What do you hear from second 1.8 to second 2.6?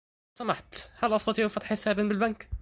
بالبنك؟